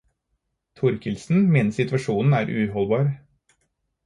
Thorkildsen 0.79 1.43
mener 1.53 1.77
situasjonen 1.77 2.35
er 2.39 2.51
uholdbar. 2.65 3.07